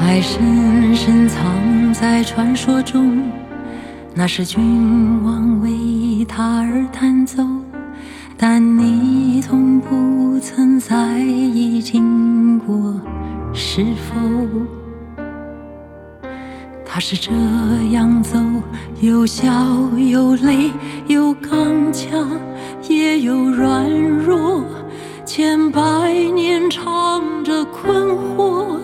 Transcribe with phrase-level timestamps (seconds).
[0.00, 3.22] 爱深深藏在传说中，
[4.14, 7.42] 那是君王为他而弹奏，
[8.36, 12.94] 但你从不曾在意经过
[13.52, 14.14] 是否？
[16.84, 17.30] 他是这
[17.92, 18.38] 样走，
[19.00, 19.52] 有笑
[19.98, 20.70] 有泪，
[21.08, 22.26] 有刚强，
[22.88, 24.64] 也有软弱，
[25.26, 25.80] 千百
[26.34, 28.78] 年唱着困惑。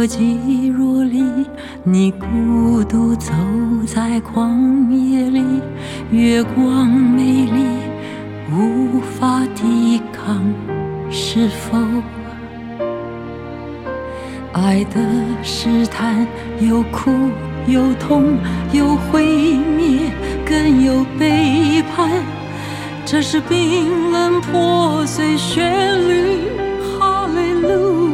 [0.00, 1.22] 若即若离，
[1.84, 3.34] 你孤独走
[3.84, 5.44] 在旷野里，
[6.10, 7.66] 月光美丽，
[8.50, 10.42] 无法抵抗，
[11.10, 11.76] 是否？
[14.54, 14.98] 爱的
[15.42, 16.26] 试探，
[16.60, 17.10] 有苦
[17.66, 18.38] 有痛，
[18.72, 20.10] 有毁灭，
[20.46, 22.10] 更有背叛。
[23.04, 26.38] 这是冰冷破碎旋律，
[26.98, 28.09] 哈利路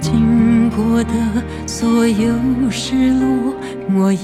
[0.00, 1.12] 经过的
[1.66, 2.34] 所有
[2.70, 3.54] 失落，
[3.94, 4.18] 我也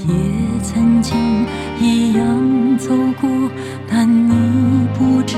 [0.63, 1.45] 曾经
[1.79, 3.29] 一样走过，
[3.87, 5.37] 但你不知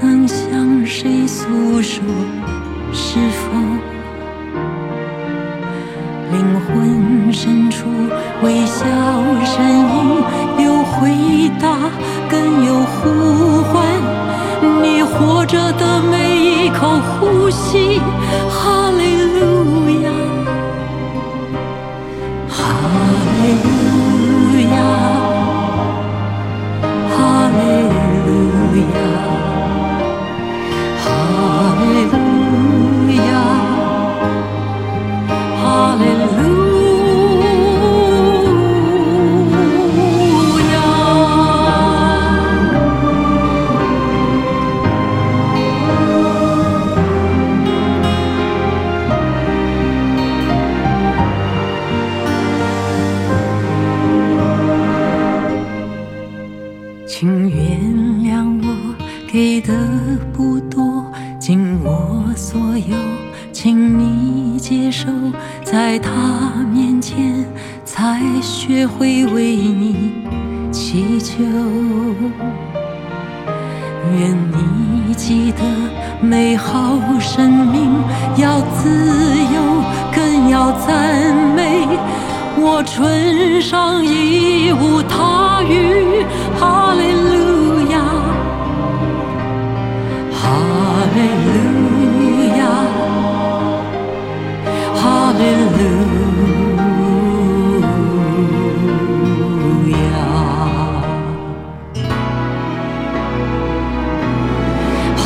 [0.00, 1.46] 能向谁诉
[1.82, 2.02] 说，
[2.92, 3.48] 是否？
[6.32, 7.86] 灵魂深处
[8.42, 8.84] 微小
[9.44, 9.64] 声
[9.94, 11.76] 音，有回答，
[12.28, 13.84] 更有呼唤，
[14.82, 16.88] 你活着的每一口
[17.20, 18.00] 呼吸，
[18.48, 19.17] 哈利。
[57.10, 57.80] 请原
[58.22, 58.94] 谅我
[59.26, 59.74] 给的
[60.32, 61.04] 不多，
[61.40, 62.94] 尽我所有，
[63.52, 65.06] 请你接受，
[65.62, 66.10] 在他
[66.72, 67.46] 面前
[67.84, 70.12] 才学会为你
[70.72, 71.44] 祈求。
[74.16, 75.62] 愿你记得，
[76.20, 78.02] 美好生命
[78.36, 78.88] 要自
[79.54, 79.82] 由，
[80.14, 81.86] 更要赞美。
[82.60, 85.37] 我唇上已无他。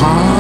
[0.02, 0.31] heart.